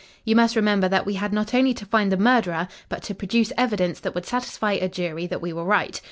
[0.25, 3.53] You must remember, that we had not only to find the murderer, but to produce
[3.55, 5.99] evidence that would satisfy a jury that we were right.